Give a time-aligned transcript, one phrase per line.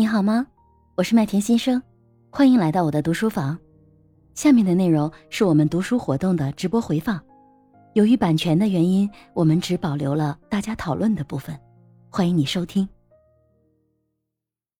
[0.00, 0.46] 你好吗？
[0.94, 1.82] 我是麦田新生，
[2.30, 3.58] 欢迎来到我的读书房。
[4.32, 7.22] 下面的内容是我们读书活动的直播回放，
[7.92, 11.54] 由于版权的原因，我们只保留了大家讨论的部分。
[12.08, 12.88] 欢迎你收听。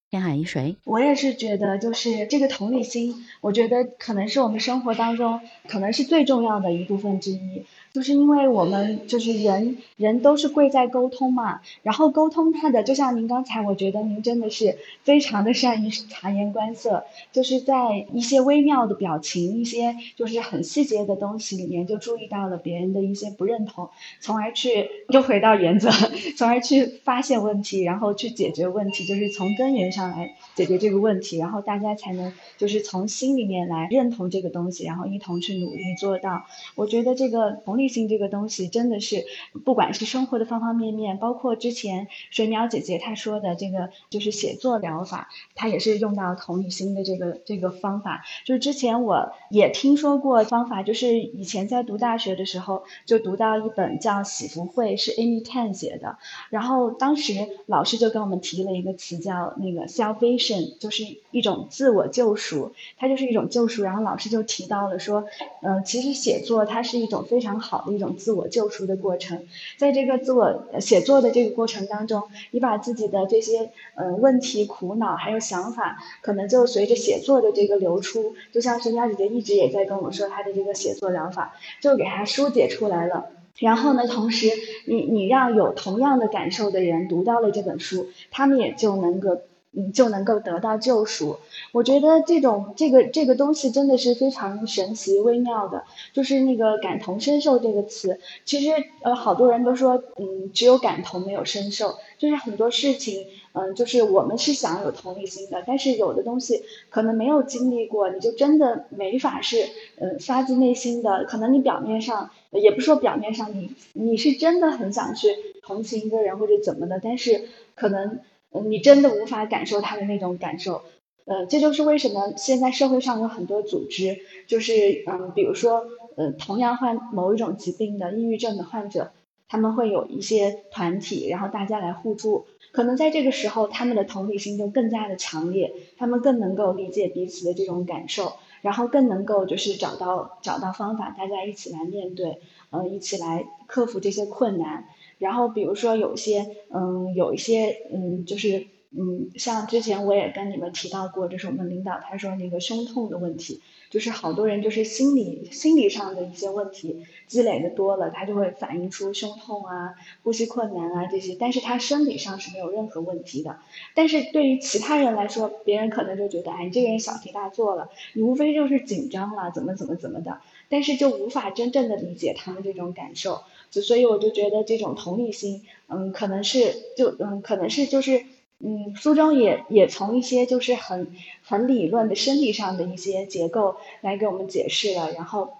[0.09, 7.67] 天海一水，我也是觉得，就是这个同理心，我觉得可能是我们生活当中可能是最重要的一部分之一。
[7.93, 17.03] 就是因为我们就是人人都是贵在沟通嘛，然后沟通他的，就像您刚才，我觉得您真的是非常的善于察言观色，
[17.33, 25.91] 就是在一些微妙的表情、一些就是很细节的东西里面，就注意到了别人的一些不认同，从而去又回到原则，
[26.39, 36.45] 从而去发现问题，然后去解决问题，就是从根源上来解决这个问题，然后大家才能就是从心里面来认同这个东西，然后一同去努力做到。
[36.77, 37.80] 我觉得这个同。
[37.81, 39.25] 理性这个东西真的是，
[39.65, 48.23] 不管是生活的方方面面，包括之前水淼姐姐她说的这个就是写作疗法，她也是用到同理心的这个这个方法。
[48.45, 56.19] 就是之前我也听说过方法，就是以前在读大学的时候就读到一本叫《喜福会》，是 Amy Tan 写的。
[56.51, 57.35] 然后当时
[57.67, 63.83] 老师就跟我们提了一个词叫那个 salvation，就是一种自我救赎，它就是一种救赎。
[63.83, 65.25] 然后老师就提到了说，
[65.63, 67.70] 嗯，其实写作它是一种非常好。
[67.71, 69.47] 好的一种自我救赎的过程，
[69.79, 83.27] 在这个自我写作的这个过程当中，你把自己的这些嗯问题、苦恼还有想法，可能就随着写作的这个流出，就像是佳姐姐一直也在跟我说她的这个写作疗法，就给她疏解出来了。
[83.61, 84.49] 然后呢，同时
[84.87, 89.39] 你你让有同样的感受的人读到了这本书，他们也就能够。
[89.73, 91.39] 你就能够得到救赎。
[91.73, 98.19] 我觉得这种这个这个东西真的是非常神奇微妙的，就是那个感同身受这个词。
[98.45, 101.97] 其实呃，好多人都说，嗯，只有感同没有身受。
[102.19, 109.65] 就是很多事情，嗯，就是我们是想有同理心的，但是有的东西可能没有经历过，你就真的没法是，
[109.99, 111.25] 嗯，发自内心的。
[111.25, 115.29] 可能你表面上，也不说表面上，你你是真的很想去
[115.63, 118.19] 同情一个人或者怎么的，但是可能。
[118.53, 120.83] 嗯，你真的无法感受他的那种感受，
[121.25, 124.19] 呃，这就是为什么现在社会上有很多组织，
[124.49, 125.85] 就是嗯，比如说，
[126.17, 129.13] 呃，同样患某一种疾病的抑郁症的患者，
[129.49, 142.41] 他们会有一些团体，然后大家来互助，可能在这个时候，他们的同理心就更加的强烈，他们更能够理解彼此的这种感受，然后更能够就是找到找到方法，大家一起来面对，
[142.71, 144.87] 呃，一起来克服这些困难。
[145.21, 146.45] 然后比如说有些，
[146.75, 153.61] 嗯，有一些，嗯，就是，嗯，像之前我也跟你们提到过，就是我们领导他说那个胸痛的问题，
[153.91, 159.95] 就是好多人就是心理心理上的一些问题积累的多了，他就会反映出胸痛啊、
[160.25, 163.59] 呼吸困难啊这些，但是他生理上是没有任何问题的。
[163.95, 173.43] 但是对于其他人来说，别人可能就觉得，哎，你这个人小题大做了，你无非就是紧张了，怎么怎么怎么的，但是就无法真正的理解他们这种感受。
[173.71, 178.25] 就所以我就觉得这种同理心，嗯，可能是就嗯，可能是就是，
[178.59, 185.51] 嗯，书中也也从一些就是很很理论的生理上的一些结构来给我们解释了，然后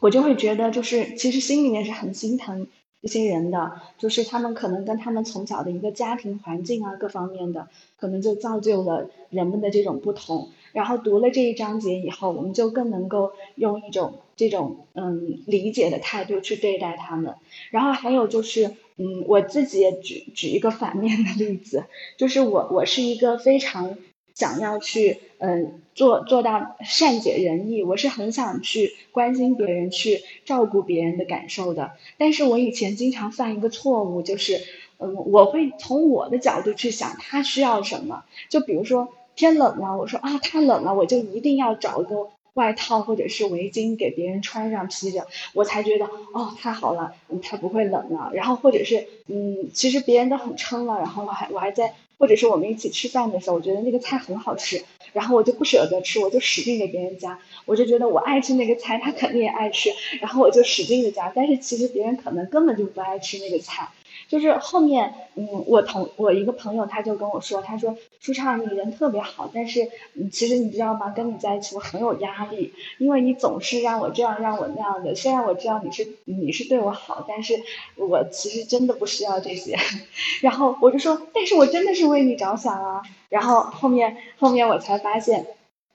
[0.00, 2.68] 我就会觉得就是其实心里面是很心疼
[3.06, 7.68] 这些人的，就是他们可能跟他们从小的一个家庭环境啊各方面的，
[7.98, 10.48] 可能就造就了人们的这种不同。
[10.72, 17.34] 然后读了这一章节以后，我们就更能够用一种这种嗯理解的态度去对待他们。
[17.70, 21.84] 然后还有就是，嗯，我自己也举举一个反面的例子，
[22.18, 23.96] 就是我我是一个非常
[24.36, 31.90] 想要去嗯做做到善解人意，我是很想去关心别人、去照顾别人的感受的。
[32.18, 34.60] 但是我以前经常犯一个错误，就是
[34.98, 39.08] 嗯我会从我的角度去想他需要什么，就比如说。
[39.38, 48.30] 天冷了，我说啊，太冷了，我就一定要找个外套或者是围巾给别人穿上披着，我才觉得哦，太好了，他不会冷了。
[48.32, 59.90] 然后或者是嗯，其实别人都很撑了，然后我还我还在，或者是我们一起吃饭的时候，我觉得那个菜很好吃，然后我就不舍得吃，我就使劲给别人夹，我就觉得我爱吃那个菜，他肯定也爱吃，
[60.20, 63.88] 然后我就使劲的夹，但是其实别人可能根本就不爱吃那个菜。
[64.28, 71.10] 就是后面，嗯，我同我一个朋友他就跟我说，他说舒畅你人特别好，但是，嗯，其实你知道吗？
[71.10, 75.14] 跟你在一起我很有压力，因为你总是让我这样让我那样的。
[75.14, 77.54] 虽然我知道你是你是对我好，但是
[77.96, 79.76] 我其实真的不需要这些。
[80.42, 83.02] 然后我就说，但是我真的是为你着想啊。
[83.28, 85.46] 然后后面后面我才发现。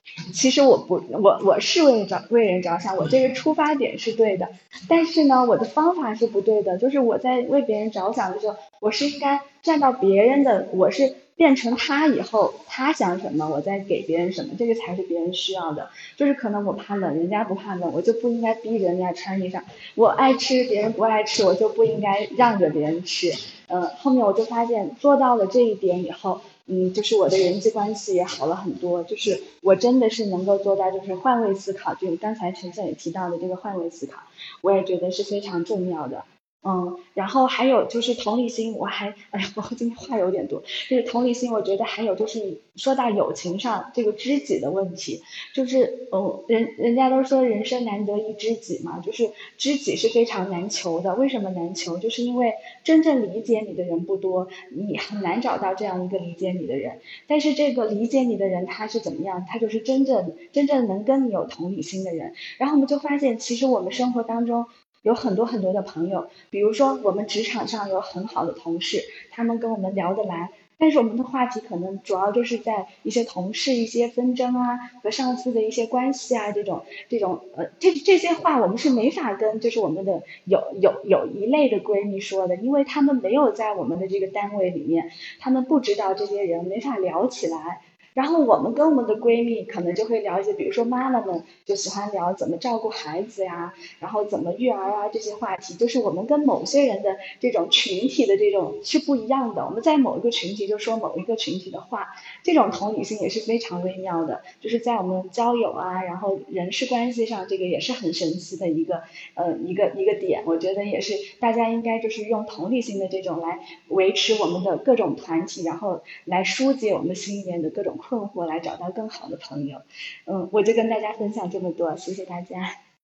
[0.33, 4.49] 其实我不，我我是为着为人着想，我这个出发点是对的，
[4.87, 6.77] 但是呢，我的方法是不对的。
[6.77, 11.15] 就是我在为别人着想的时候，我是应该站到别人的，我是。
[11.37, 15.89] 变成他以后，他想什么，我再给别人什么，这个才是别人需要的。
[16.15, 19.59] 就是可能我怕冷，人家不怕冷，我就不应该逼着人家穿衣裳。
[19.95, 23.31] 我爱吃，别人不爱吃，我就不应该让着别人吃。
[23.69, 26.41] 嗯，后面我就发现做到了这一点以后，
[26.73, 29.03] 嗯，就是我的人际关系也好了很多。
[29.03, 34.21] 就是我真的是能够做到，就是换位思考，就刚才陈总也提到的这个换位思考，
[34.61, 36.23] 我也觉得是非常重要的。
[36.63, 45.23] 嗯，然后还有就是同理心，我还，哎呀，我今天话有点多，就是同理心，我觉得还有就是说到友情上这个知己的问题，
[45.55, 51.97] 就是，嗯，人人家都说人生难得一知己嘛，就是知己是非常难求的，为什么难求？
[51.97, 52.53] 就是因为
[52.83, 59.43] 真正理解你的人不多，你很难找到这样一个理解你的人，但是这个理解你的人他是怎么样？
[59.49, 64.67] 他就是真正真正能跟你有同理心的人，然后我们就发现，其实我们生活当中。
[65.01, 87.81] 有很多很多的朋友，比如说我们职场上有很好的同事，他们跟我们聊得来，但是我们的话题可能主要就是在一些同事一些纷争啊和上司的一些关系啊这种这种呃这这些话我们是没法跟就是我们的有有有一类的闺蜜说的，因为他们没有在我们的这个单位里面，他们不知道这些人，没法聊起来。
[88.13, 99.65] 然后我们跟我们的闺蜜可能就会聊一些，比如说妈妈们就喜欢聊怎么照顾孩子呀，然后怎么育儿啊这些话题，就是我们跟某些人的这种群体的这种是不一样的。
[99.65, 102.09] 我们在某一个群体就说某一个群体的话，
[102.43, 104.41] 这种同理心也是非常微妙的。
[104.59, 109.03] 就是在我们交友啊，然后人事关系上，这个也是很神奇的一个
[109.35, 110.43] 呃一个一个点。
[110.45, 117.99] 我觉得也是大家应该就是用同理心的这种来维持我们的各种团体，然后来疏解我们心里面的各种。
[118.01, 119.77] 困惑来找到更好的朋友，
[120.25, 122.57] 嗯，我就跟大家分享这么多，谢谢大家。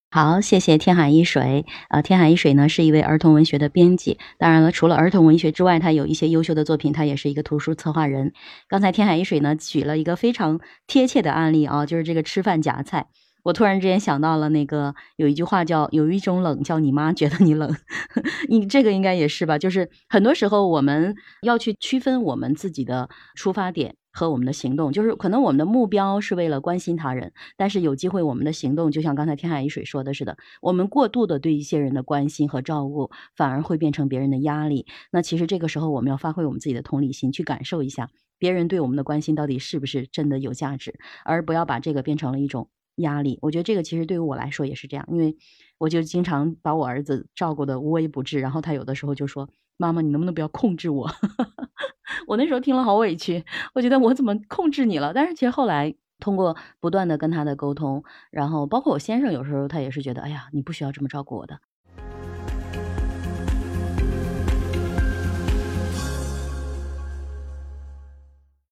[0.09, 1.65] 好，谢谢天海一水。
[1.89, 8.33] 呃，天海一水呢是一位儿童文学的编辑，当然了，除了儿童文学之外，他有一些优秀的作品，他也是一个图书策划人。
[8.67, 13.07] 刚才天海一水呢举了一个非常贴切的案例啊，就是这个吃饭夹菜。
[13.43, 17.73] 我突然之间想到了那个有一句话叫“有一种冷叫你妈觉得你冷”，
[18.49, 19.57] 你这个应该也是吧？
[19.57, 23.95] 就是很多时候我们要去区分我们自己的出发点。
[24.17, 34.87] 和我们的行动，就是可能我们的目标是为了关心他人，但是有机会我们的行动，就像刚才天海一水说的似的，我们过度的对一些人的关心和照顾，反而会变成别人的压力。
[35.11, 38.09] 那其实这个时候，我们要发挥我们自己的同理心，去感受一下
[38.39, 43.37] 别人对我们的关心到底是不是真的有价值，而不要把这个变成了一种压力。
[43.43, 45.37] 我觉得这个其实对于我来说也是这样，因为
[45.77, 49.47] 我就经常把我儿子照顾的无微不至，然后他有的时候就说
[49.77, 51.09] ：“妈妈，你能不能不要控制我？”
[52.27, 53.43] 我那时候听了好委屈，
[53.75, 55.13] 我觉得我怎么控制你了？
[55.13, 61.59] 但是其实后来通过不断的跟他的沟通，然后包括我先生有时候他也是觉得，哎呀，你不需要这么照顾我的。